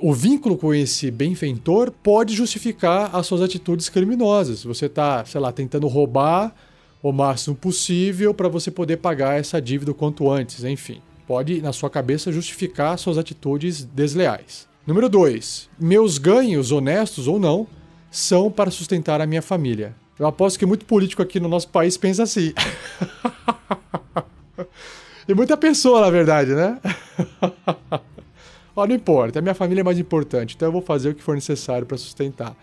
O 0.00 0.12
vínculo 0.12 0.56
com 0.56 0.74
esse 0.74 1.10
benfeitor 1.10 1.90
pode 1.90 2.34
justificar 2.34 3.14
as 3.14 3.26
suas 3.26 3.40
atitudes 3.40 3.88
criminosas. 3.88 4.64
Você 4.64 4.86
está, 4.86 5.24
sei 5.24 5.40
lá, 5.40 5.52
tentando 5.52 5.86
roubar 5.86 6.54
o 7.02 7.12
máximo 7.12 7.54
possível 7.56 8.32
para 8.32 8.48
você 8.48 8.70
poder 8.70 8.98
pagar 8.98 9.38
essa 9.38 9.60
dívida 9.60 9.90
o 9.90 9.94
quanto 9.94 10.30
antes, 10.30 10.64
enfim. 10.64 11.00
Pode, 11.26 11.62
na 11.62 11.72
sua 11.72 11.88
cabeça, 11.88 12.32
justificar 12.32 12.98
suas 12.98 13.18
atitudes 13.18 13.84
desleais. 13.84 14.68
Número 14.86 15.08
2. 15.08 15.70
Meus 15.78 16.18
ganhos, 16.18 16.72
honestos 16.72 17.28
ou 17.28 17.38
não, 17.38 17.66
são 18.10 18.50
para 18.50 18.70
sustentar 18.70 19.20
a 19.20 19.26
minha 19.26 19.42
família. 19.42 19.94
Eu 20.18 20.26
aposto 20.26 20.58
que 20.58 20.66
muito 20.66 20.84
político 20.84 21.22
aqui 21.22 21.40
no 21.40 21.48
nosso 21.48 21.68
país 21.68 21.96
pensa 21.96 22.22
assim. 22.24 22.52
E 25.28 25.34
muita 25.34 25.56
pessoa, 25.56 26.00
na 26.00 26.10
verdade, 26.10 26.52
né? 26.52 26.80
Ó, 28.74 28.86
não 28.86 28.94
importa, 28.94 29.38
a 29.38 29.42
minha 29.42 29.54
família 29.54 29.82
é 29.82 29.84
mais 29.84 29.98
importante, 29.98 30.56
então 30.56 30.68
eu 30.68 30.72
vou 30.72 30.82
fazer 30.82 31.10
o 31.10 31.14
que 31.14 31.22
for 31.22 31.34
necessário 31.34 31.86
para 31.86 31.96
sustentar. 31.96 32.56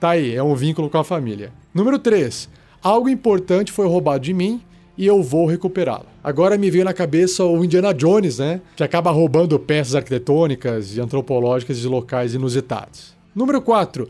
Tá 0.00 0.10
aí, 0.10 0.34
é 0.34 0.42
um 0.42 0.54
vínculo 0.54 0.90
com 0.90 0.98
a 0.98 1.04
família. 1.04 1.52
Número 1.72 1.98
3. 1.98 2.48
Algo 2.82 3.08
importante 3.08 3.70
foi 3.70 3.86
roubado 3.86 4.24
de 4.24 4.34
mim 4.34 4.60
e 4.96 5.06
eu 5.06 5.22
vou 5.22 5.46
recuperá-lo. 5.46 6.06
Agora 6.22 6.56
me 6.56 6.70
veio 6.70 6.84
na 6.84 6.92
cabeça 6.92 7.44
o 7.44 7.64
Indiana 7.64 7.92
Jones, 7.92 8.38
né? 8.38 8.60
Que 8.76 8.84
acaba 8.84 9.10
roubando 9.10 9.58
peças 9.58 9.94
arquitetônicas 9.94 10.96
e 10.96 11.00
antropológicas 11.00 11.78
de 11.78 11.88
locais 11.88 12.34
inusitados. 12.34 13.14
Número 13.34 13.60
4. 13.60 14.08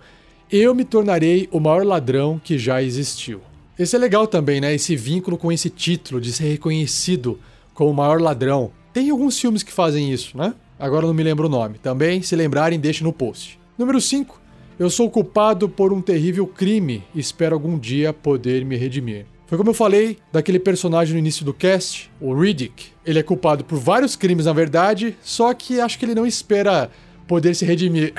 Eu 0.51 0.75
me 0.75 0.85
tornarei 0.85 1.49
o 1.51 1.59
maior 1.59 1.85
ladrão 1.85 2.41
que 2.43 2.59
já 2.59 2.83
existiu. 2.83 3.41
Esse 3.79 3.97
é 3.97 3.99
legal 3.99 4.27
também, 4.27 4.61
né? 4.61 4.75
Esse 4.75 4.95
vínculo 4.95 5.37
com 5.37 5.51
esse 5.51 5.69
título 5.69 6.21
de 6.21 6.33
ser 6.33 6.45
reconhecido 6.45 7.39
como 7.73 7.91
o 7.91 7.95
maior 7.95 8.21
ladrão. 8.21 8.71
Tem 8.93 9.11
alguns 9.11 9.39
filmes 9.39 9.63
que 9.63 9.73
fazem 9.73 10.13
isso, 10.13 10.39
né? 10.39 10.55
Agora 10.79 11.07
não 11.07 11.15
me 11.15 11.23
lembro 11.23 11.47
o 11.47 11.51
nome. 11.51 11.79
Também, 11.79 12.23
se 12.23 12.37
lembrarem, 12.37 12.79
deixe 12.79 13.03
no 13.03 13.13
post. 13.13 13.59
Número 13.77 14.01
5. 14.01 14.41
Eu 14.79 14.91
sou 14.91 15.11
culpado 15.11 15.69
por 15.69 15.93
um 15.93 16.01
terrível 16.01 16.47
crime 16.47 17.03
e 17.15 17.21
espero 17.21 17.55
algum 17.55 17.79
dia 17.79 18.13
poder 18.13 18.65
me 18.65 18.77
redimir. 18.77 19.27
Foi 19.55 19.59
como 19.59 19.71
eu 19.71 19.75
falei 19.75 20.19
daquele 20.33 20.59
personagem 20.59 21.13
no 21.13 21.21
início 21.21 21.45
do 21.45 21.55
cast, 21.55 22.11
o 22.21 22.35
Riddick. 22.35 22.87
Ele 23.07 23.21
é 23.21 23.23
culpado 23.23 23.65
por 23.65 23.79
vários 23.79 24.17
crimes, 24.17 24.47
na 24.47 24.53
verdade, 24.53 25.17
só 25.23 25.55
que 25.55 25.81
acho 25.81 25.97
que 25.97 26.05
ele 26.05 26.13
não 26.13 26.27
espera 26.27 26.91
poder 27.25 27.55
se 27.55 27.65
redimir. 27.65 28.13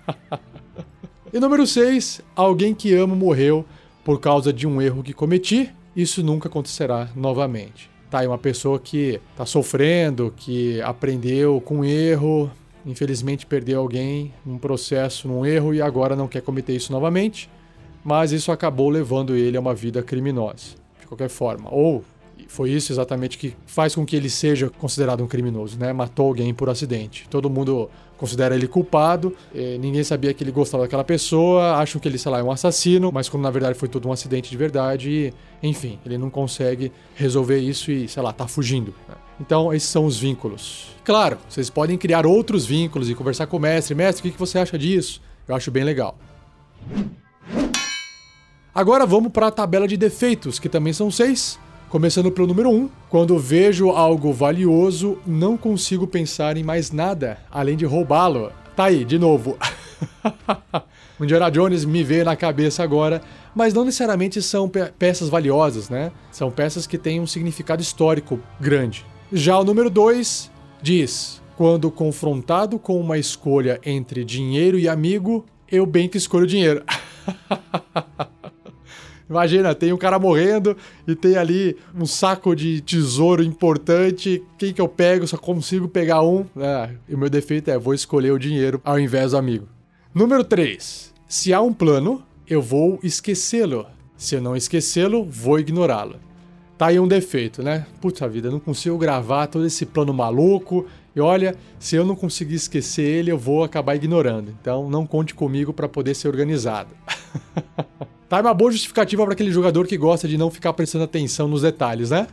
e 1.30 1.38
número 1.38 1.66
6. 1.66 2.22
Alguém 2.34 2.74
que 2.74 2.94
amo 2.94 3.14
morreu 3.14 3.62
por 4.02 4.20
causa 4.20 4.54
de 4.54 4.66
um 4.66 4.80
erro 4.80 5.02
que 5.02 5.12
cometi 5.12 5.70
isso 5.94 6.22
nunca 6.22 6.48
acontecerá 6.48 7.10
novamente. 7.14 7.90
Tá 8.10 8.20
aí 8.20 8.26
uma 8.26 8.38
pessoa 8.38 8.78
que 8.78 9.20
está 9.32 9.44
sofrendo, 9.44 10.32
que 10.34 10.80
aprendeu 10.80 11.60
com 11.60 11.84
erro, 11.84 12.50
infelizmente 12.86 13.44
perdeu 13.44 13.80
alguém 13.80 14.32
num 14.46 14.56
processo, 14.56 15.28
num 15.28 15.44
erro 15.44 15.74
e 15.74 15.82
agora 15.82 16.16
não 16.16 16.26
quer 16.26 16.40
cometer 16.40 16.74
isso 16.74 16.90
novamente, 16.90 17.50
mas 18.04 18.32
isso 18.32 18.50
acabou 18.50 18.88
levando 18.88 19.34
ele 19.34 19.56
a 19.56 19.60
uma 19.60 19.74
vida 19.74 20.02
criminosa, 20.02 20.76
de 21.00 21.06
qualquer 21.06 21.28
forma. 21.28 21.68
Ou 21.72 22.04
foi 22.48 22.70
isso 22.70 22.92
exatamente 22.92 23.38
que 23.38 23.54
faz 23.66 23.94
com 23.94 24.04
que 24.04 24.16
ele 24.16 24.28
seja 24.28 24.68
considerado 24.68 25.22
um 25.22 25.26
criminoso, 25.26 25.78
né? 25.78 25.92
Matou 25.92 26.26
alguém 26.26 26.52
por 26.52 26.68
acidente. 26.68 27.26
Todo 27.28 27.48
mundo 27.48 27.88
considera 28.16 28.54
ele 28.54 28.68
culpado, 28.68 29.34
eh, 29.52 29.76
ninguém 29.80 30.04
sabia 30.04 30.32
que 30.32 30.44
ele 30.44 30.52
gostava 30.52 30.84
daquela 30.84 31.02
pessoa, 31.02 31.74
acham 31.74 32.00
que 32.00 32.06
ele, 32.06 32.16
sei 32.16 32.30
lá, 32.30 32.38
é 32.38 32.42
um 32.42 32.52
assassino, 32.52 33.10
mas 33.10 33.28
quando 33.28 33.42
na 33.42 33.50
verdade 33.50 33.76
foi 33.76 33.88
tudo 33.88 34.08
um 34.08 34.12
acidente 34.12 34.48
de 34.48 34.56
verdade, 34.56 35.10
e, 35.10 35.66
enfim, 35.66 35.98
ele 36.06 36.16
não 36.16 36.30
consegue 36.30 36.92
resolver 37.16 37.58
isso 37.58 37.90
e, 37.90 38.06
sei 38.06 38.22
lá, 38.22 38.32
tá 38.32 38.46
fugindo. 38.46 38.94
Né? 39.08 39.14
Então, 39.40 39.74
esses 39.74 39.88
são 39.88 40.04
os 40.04 40.18
vínculos. 40.18 40.94
Claro, 41.04 41.38
vocês 41.48 41.68
podem 41.68 41.98
criar 41.98 42.24
outros 42.24 42.64
vínculos 42.64 43.10
e 43.10 43.14
conversar 43.14 43.48
com 43.48 43.56
o 43.56 43.60
mestre. 43.60 43.92
Mestre, 43.92 44.28
o 44.28 44.32
que 44.32 44.38
você 44.38 44.58
acha 44.58 44.78
disso? 44.78 45.20
Eu 45.48 45.56
acho 45.56 45.70
bem 45.72 45.82
legal. 45.82 46.16
Agora 48.74 49.04
vamos 49.04 49.30
para 49.30 49.48
a 49.48 49.50
tabela 49.50 49.86
de 49.86 49.98
defeitos, 49.98 50.58
que 50.58 50.66
também 50.66 50.94
são 50.94 51.10
seis. 51.10 51.58
Começando 51.90 52.32
pelo 52.32 52.46
número 52.46 52.70
1, 52.70 52.74
um, 52.74 52.90
quando 53.10 53.38
vejo 53.38 53.90
algo 53.90 54.32
valioso, 54.32 55.18
não 55.26 55.58
consigo 55.58 56.06
pensar 56.06 56.56
em 56.56 56.62
mais 56.62 56.90
nada 56.90 57.36
além 57.50 57.76
de 57.76 57.84
roubá-lo. 57.84 58.50
Tá 58.74 58.84
aí, 58.84 59.04
de 59.04 59.18
novo. 59.18 59.58
o 61.20 61.22
Indiana 61.24 61.50
Jones 61.50 61.84
me 61.84 62.02
veio 62.02 62.24
na 62.24 62.34
cabeça 62.34 62.82
agora, 62.82 63.20
mas 63.54 63.74
não 63.74 63.84
necessariamente 63.84 64.40
são 64.40 64.66
pe 64.70 64.86
peças 64.98 65.28
valiosas, 65.28 65.90
né? 65.90 66.10
São 66.30 66.50
peças 66.50 66.86
que 66.86 66.96
têm 66.96 67.20
um 67.20 67.26
significado 67.26 67.82
histórico 67.82 68.40
grande. 68.58 69.04
Já 69.30 69.58
o 69.58 69.64
número 69.64 69.90
2 69.90 70.50
diz: 70.80 71.42
quando 71.58 71.90
confrontado 71.90 72.78
com 72.78 72.98
uma 72.98 73.18
escolha 73.18 73.78
entre 73.84 74.24
dinheiro 74.24 74.78
e 74.78 74.88
amigo, 74.88 75.44
eu 75.70 75.84
bem 75.84 76.08
que 76.08 76.16
escolho 76.16 76.46
dinheiro. 76.46 76.82
Imagina, 79.32 79.74
tem 79.74 79.94
um 79.94 79.96
cara 79.96 80.18
morrendo 80.18 80.76
e 81.08 81.14
tem 81.14 81.38
ali 81.38 81.74
um 81.94 82.04
saco 82.04 82.54
de 82.54 82.82
tesouro 82.82 83.42
importante. 83.42 84.42
Quem 84.58 84.74
que 84.74 84.80
eu 84.80 84.86
pego? 84.86 85.26
Só 85.26 85.38
consigo 85.38 85.88
pegar 85.88 86.20
um. 86.20 86.44
É, 86.54 86.90
e 87.08 87.14
o 87.14 87.18
meu 87.18 87.30
defeito 87.30 87.70
é: 87.70 87.78
vou 87.78 87.94
escolher 87.94 88.30
o 88.30 88.38
dinheiro 88.38 88.78
ao 88.84 89.00
invés 89.00 89.30
do 89.30 89.38
amigo. 89.38 89.66
Número 90.14 90.44
3. 90.44 91.14
Se 91.26 91.50
há 91.50 91.62
um 91.62 91.72
plano, 91.72 92.22
eu 92.46 92.60
vou 92.60 93.00
esquecê-lo. 93.02 93.86
Se 94.18 94.34
eu 94.34 94.42
não 94.42 94.54
esquecê-lo, 94.54 95.24
vou 95.24 95.58
ignorá-lo. 95.58 96.16
Tá 96.76 96.88
aí 96.88 97.00
um 97.00 97.08
defeito, 97.08 97.62
né? 97.62 97.86
Puta 98.02 98.28
vida, 98.28 98.48
eu 98.48 98.52
não 98.52 98.60
consigo 98.60 98.98
gravar 98.98 99.46
todo 99.46 99.64
esse 99.64 99.86
plano 99.86 100.12
maluco. 100.12 100.86
E 101.16 101.20
olha, 101.22 101.56
se 101.78 101.96
eu 101.96 102.04
não 102.04 102.14
conseguir 102.14 102.56
esquecer 102.56 103.02
ele, 103.02 103.32
eu 103.32 103.38
vou 103.38 103.64
acabar 103.64 103.94
ignorando. 103.94 104.54
Então 104.60 104.90
não 104.90 105.06
conte 105.06 105.34
comigo 105.34 105.72
para 105.72 105.88
poder 105.88 106.14
ser 106.14 106.28
organizado. 106.28 106.90
Tá 108.32 108.40
uma 108.40 108.54
boa 108.54 108.72
justificativa 108.72 109.22
para 109.24 109.34
aquele 109.34 109.50
jogador 109.50 109.86
que 109.86 109.94
gosta 109.94 110.26
de 110.26 110.38
não 110.38 110.50
ficar 110.50 110.72
prestando 110.72 111.04
atenção 111.04 111.46
nos 111.46 111.60
detalhes, 111.60 112.08
né? 112.08 112.26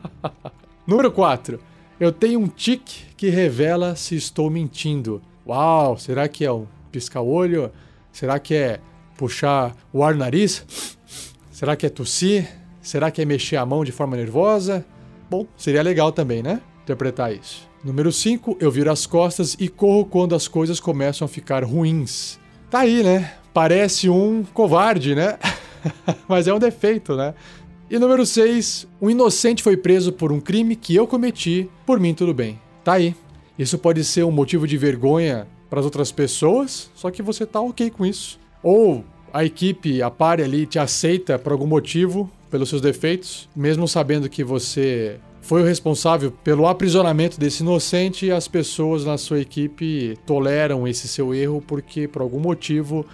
Número 0.88 1.12
4. 1.12 1.60
Eu 2.00 2.10
tenho 2.10 2.40
um 2.40 2.48
tique 2.48 3.04
que 3.14 3.28
revela 3.28 3.94
se 3.94 4.16
estou 4.16 4.48
mentindo. 4.48 5.20
Uau, 5.46 5.98
será 5.98 6.26
que 6.28 6.46
é 6.46 6.50
um 6.50 6.66
pisca-olho? 6.90 7.70
Será 8.10 8.38
que 8.38 8.54
é 8.54 8.80
puxar 9.18 9.76
o 9.92 10.02
ar 10.02 10.14
no 10.14 10.20
nariz? 10.20 10.96
Será 11.50 11.76
que 11.76 11.84
é 11.84 11.90
tossir? 11.90 12.48
Será 12.80 13.10
que 13.10 13.20
é 13.20 13.26
mexer 13.26 13.56
a 13.56 13.66
mão 13.66 13.84
de 13.84 13.92
forma 13.92 14.16
nervosa? 14.16 14.82
Bom, 15.28 15.46
seria 15.58 15.82
legal 15.82 16.10
também, 16.10 16.42
né? 16.42 16.62
Interpretar 16.84 17.34
isso. 17.34 17.68
Número 17.84 18.10
5. 18.10 18.56
Eu 18.58 18.70
viro 18.70 18.90
as 18.90 19.04
costas 19.04 19.54
e 19.60 19.68
corro 19.68 20.06
quando 20.06 20.34
as 20.34 20.48
coisas 20.48 20.80
começam 20.80 21.26
a 21.26 21.28
ficar 21.28 21.62
ruins. 21.64 22.40
Tá 22.70 22.78
aí, 22.78 23.02
né? 23.02 23.34
Parece 23.58 24.08
um 24.08 24.44
covarde, 24.54 25.16
né? 25.16 25.36
Mas 26.28 26.46
é 26.46 26.54
um 26.54 26.60
defeito, 26.60 27.16
né? 27.16 27.34
E 27.90 27.98
número 27.98 28.24
6, 28.24 28.86
um 29.02 29.10
inocente 29.10 29.64
foi 29.64 29.76
preso 29.76 30.12
por 30.12 30.30
um 30.30 30.38
crime 30.38 30.76
que 30.76 30.94
eu 30.94 31.08
cometi, 31.08 31.68
por 31.84 31.98
mim 31.98 32.14
tudo 32.14 32.32
bem. 32.32 32.60
Tá 32.84 32.92
aí. 32.92 33.16
Isso 33.58 33.76
pode 33.76 34.04
ser 34.04 34.22
um 34.22 34.30
motivo 34.30 34.64
de 34.64 34.78
vergonha 34.78 35.48
para 35.68 35.80
as 35.80 35.84
outras 35.84 36.12
pessoas, 36.12 36.88
só 36.94 37.10
que 37.10 37.20
você 37.20 37.44
tá 37.44 37.60
ok 37.60 37.90
com 37.90 38.06
isso. 38.06 38.38
Ou 38.62 39.04
a 39.32 39.44
equipe, 39.44 40.00
a 40.04 40.08
pare 40.08 40.44
ali, 40.44 40.64
te 40.64 40.78
aceita 40.78 41.36
por 41.36 41.50
algum 41.50 41.66
motivo, 41.66 42.30
pelos 42.48 42.68
seus 42.68 42.80
defeitos, 42.80 43.48
mesmo 43.56 43.88
sabendo 43.88 44.28
que 44.28 44.44
você 44.44 45.18
foi 45.42 45.62
o 45.62 45.64
responsável 45.64 46.30
pelo 46.30 46.68
aprisionamento 46.68 47.40
desse 47.40 47.64
inocente, 47.64 48.30
as 48.30 48.46
pessoas 48.46 49.04
na 49.04 49.18
sua 49.18 49.40
equipe 49.40 50.16
toleram 50.24 50.86
esse 50.86 51.08
seu 51.08 51.34
erro 51.34 51.60
porque 51.66 52.06
por 52.06 52.22
algum 52.22 52.38
motivo 52.38 53.04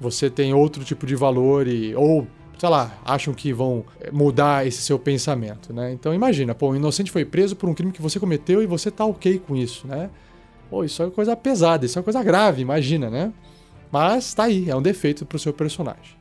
você 0.00 0.30
tem 0.30 0.54
outro 0.54 0.82
tipo 0.82 1.06
de 1.06 1.14
valor 1.14 1.68
e 1.68 1.94
ou 1.94 2.26
sei 2.58 2.68
lá, 2.68 2.98
acham 3.06 3.32
que 3.32 3.54
vão 3.54 3.84
eh, 4.00 4.10
mudar 4.12 4.66
esse 4.66 4.82
seu 4.82 4.98
pensamento, 4.98 5.72
né? 5.72 5.92
Então 5.92 6.12
imagina, 6.12 6.54
pô, 6.54 6.70
um 6.70 6.76
inocente 6.76 7.10
foi 7.10 7.24
preso 7.24 7.56
por 7.56 7.70
um 7.70 7.74
crime 7.74 7.90
que 7.90 8.02
você 8.02 8.20
cometeu 8.20 8.62
e 8.62 8.66
você 8.66 8.90
tá 8.90 9.02
ok 9.06 9.38
com 9.38 9.56
isso, 9.56 9.86
né? 9.86 10.10
Pô, 10.68 10.84
isso 10.84 11.02
é 11.02 11.08
coisa 11.08 11.34
pesada, 11.34 11.86
isso 11.86 11.98
é 11.98 12.02
coisa 12.02 12.22
grave, 12.22 12.60
imagina, 12.60 13.08
né? 13.08 13.32
Mas 13.90 14.34
tá 14.34 14.44
aí, 14.44 14.68
é 14.68 14.76
um 14.76 14.82
defeito 14.82 15.24
pro 15.24 15.38
seu 15.38 15.54
personagem. 15.54 16.20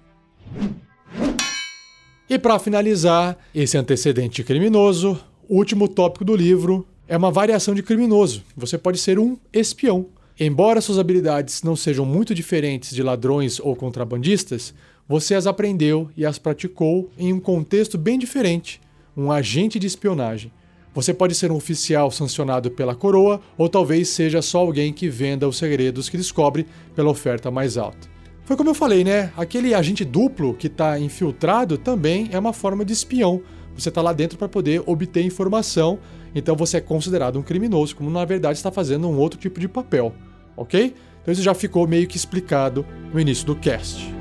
E 2.29 2.39
para 2.39 2.57
finalizar 2.57 3.37
esse 3.53 3.77
antecedente 3.77 4.41
criminoso, 4.41 5.19
o 5.47 5.57
último 5.57 5.89
tópico 5.89 6.23
do 6.23 6.35
livro 6.35 6.87
é 7.05 7.17
uma 7.17 7.31
variação 7.31 7.73
de 7.73 7.83
criminoso. 7.83 8.43
Você 8.55 8.77
pode 8.77 8.97
ser 8.97 9.19
um 9.19 9.37
espião. 9.51 10.05
Embora 10.41 10.79
suas 10.79 10.97
habilidades 10.97 11.63
não 11.63 11.75
sejam 11.75 12.05
muito 12.05 12.33
diferentes 12.33 12.95
de 12.95 13.03
ladrões 13.03 13.59
ou 13.59 13.75
contrabandistas, 13.75 14.73
você 15.05 15.35
as 15.35 15.45
aprendeu 15.45 16.09
e 16.15 16.25
as 16.25 16.39
praticou 16.39 17.09
em 17.17 17.33
um 17.33 17.41
contexto 17.41 17.97
bem 17.97 18.17
diferente 18.17 18.79
um 19.17 19.33
agente 19.33 19.77
de 19.77 19.85
espionagem. 19.85 20.49
Você 20.93 21.13
pode 21.13 21.35
ser 21.35 21.51
um 21.51 21.55
oficial 21.55 22.09
sancionado 22.09 22.71
pela 22.71 22.95
coroa, 22.95 23.41
ou 23.57 23.67
talvez 23.67 24.07
seja 24.07 24.41
só 24.41 24.59
alguém 24.59 24.93
que 24.93 25.09
venda 25.09 25.47
os 25.47 25.57
segredos 25.57 26.07
que 26.07 26.15
descobre 26.15 26.65
pela 26.95 27.09
oferta 27.09 27.51
mais 27.51 27.77
alta. 27.77 28.07
Foi 28.45 28.55
como 28.55 28.69
eu 28.69 28.73
falei, 28.73 29.03
né? 29.03 29.33
Aquele 29.35 29.73
agente 29.73 30.05
duplo 30.05 30.53
que 30.53 30.67
está 30.67 30.97
infiltrado 30.97 31.77
também 31.77 32.29
é 32.31 32.39
uma 32.39 32.53
forma 32.53 32.85
de 32.85 32.93
espião. 32.93 33.41
Você 33.75 33.89
está 33.89 34.01
lá 34.01 34.13
dentro 34.13 34.37
para 34.37 34.47
poder 34.47 34.81
obter 34.85 35.21
informação, 35.21 35.99
então 36.33 36.55
você 36.55 36.77
é 36.77 36.81
considerado 36.81 37.37
um 37.37 37.43
criminoso, 37.43 37.95
como 37.95 38.09
na 38.09 38.23
verdade 38.23 38.57
está 38.57 38.71
fazendo 38.71 39.09
um 39.09 39.17
outro 39.17 39.37
tipo 39.37 39.59
de 39.59 39.67
papel 39.67 40.15
ok? 40.59 40.95
Então 41.21 41.31
isso 41.31 41.41
já 41.41 41.53
ficou 41.53 41.87
meio 41.87 42.07
que 42.07 42.17
explicado 42.17 42.85
no 43.13 43.19
início 43.19 43.45
do 43.45 43.55
cast. 43.55 44.13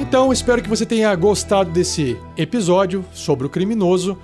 Então, 0.00 0.32
espero 0.32 0.62
que 0.62 0.68
você 0.68 0.86
tenha 0.86 1.12
gostado 1.16 1.70
desse 1.70 2.16
episódio 2.36 3.04
sobre 3.12 3.46
o 3.46 3.50
criminoso. 3.50 4.16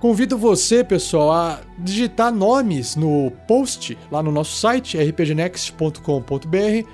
Convido 0.00 0.38
você, 0.38 0.82
pessoal, 0.82 1.30
a 1.30 1.60
digitar 1.78 2.32
nomes 2.32 2.96
no 2.96 3.30
post 3.46 3.96
lá 4.10 4.22
no 4.22 4.32
nosso 4.32 4.56
site 4.56 4.96
rpgnext.com.br 4.96 6.88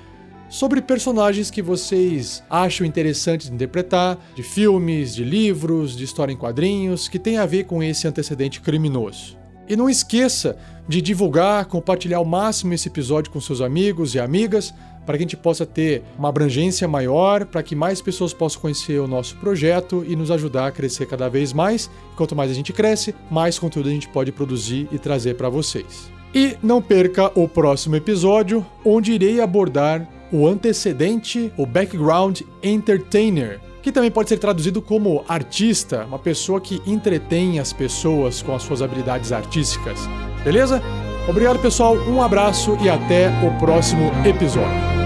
sobre 0.49 0.81
personagens 0.81 1.49
que 1.49 1.61
vocês 1.61 2.43
acham 2.49 2.85
interessantes 2.85 3.47
de 3.47 3.53
interpretar, 3.53 4.17
de 4.35 4.43
filmes, 4.43 5.15
de 5.15 5.23
livros, 5.23 5.95
de 5.95 6.03
história 6.03 6.33
em 6.33 6.37
quadrinhos, 6.37 7.07
que 7.07 7.19
tem 7.19 7.37
a 7.37 7.45
ver 7.45 7.63
com 7.65 7.81
esse 7.81 8.07
antecedente 8.07 8.59
criminoso. 8.59 9.37
E 9.67 9.75
não 9.75 9.89
esqueça 9.89 10.57
de 10.89 11.03
divulgar, 11.03 11.65
compartilhar 11.65 12.17
ao 12.17 12.25
máximo 12.25 12.73
esse 12.73 12.87
episódio 12.87 13.31
com 13.31 13.39
seus 13.39 13.61
amigos 13.61 14.15
e 14.15 14.19
amigas, 14.19 14.73
para 15.05 15.15
que 15.15 15.23
a 15.23 15.25
gente 15.25 15.37
possa 15.37 15.63
ter 15.63 16.01
uma 16.17 16.29
abrangência 16.29 16.87
maior, 16.87 17.45
para 17.45 17.61
que 17.61 17.75
mais 17.75 18.01
pessoas 18.01 18.33
possam 18.33 18.59
conhecer 18.59 18.99
o 18.99 19.07
nosso 19.07 19.35
projeto 19.37 20.03
e 20.07 20.15
nos 20.15 20.31
ajudar 20.31 20.65
a 20.65 20.71
crescer 20.71 21.05
cada 21.05 21.29
vez 21.29 21.53
mais. 21.53 21.91
Quanto 22.15 22.35
mais 22.35 22.49
a 22.49 22.55
gente 22.55 22.73
cresce, 22.73 23.13
mais 23.29 23.59
conteúdo 23.59 23.87
a 23.87 23.91
gente 23.91 24.09
pode 24.09 24.31
produzir 24.31 24.87
e 24.91 24.97
trazer 24.97 25.35
para 25.35 25.47
vocês. 25.47 26.11
E 26.33 26.57
não 26.61 26.81
perca 26.81 27.31
o 27.39 27.47
próximo 27.47 27.95
episódio, 27.95 28.65
onde 28.83 29.11
irei 29.11 29.39
abordar 29.39 30.07
o 30.31 30.47
antecedente, 30.47 31.53
o 31.55 31.67
background 31.67 32.41
entertainer, 32.63 33.59
que 33.83 33.91
também 33.91 34.09
pode 34.09 34.29
ser 34.29 34.39
traduzido 34.39 34.81
como 34.81 35.23
artista, 35.27 36.03
uma 36.05 36.19
pessoa 36.19 36.59
que 36.59 36.81
entretém 36.85 37.59
as 37.59 37.71
pessoas 37.71 38.41
com 38.41 38.55
as 38.55 38.63
suas 38.63 38.81
habilidades 38.81 39.31
artísticas. 39.31 39.99
Beleza? 40.43 40.81
Obrigado, 41.27 41.59
pessoal, 41.59 41.95
um 41.95 42.21
abraço 42.21 42.77
e 42.81 42.89
até 42.89 43.29
o 43.45 43.51
próximo 43.59 44.11
episódio. 44.25 44.98